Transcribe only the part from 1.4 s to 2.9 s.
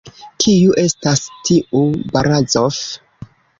tiu Barazof?